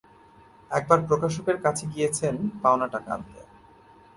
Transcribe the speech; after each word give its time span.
একবার 0.71 0.99
প্রকাশকের 1.09 1.57
কাছে 1.65 1.83
গিয়েছেন 1.93 2.35
পাওনা 2.63 2.87
টাকা 2.93 3.09
আনতে। 3.15 3.39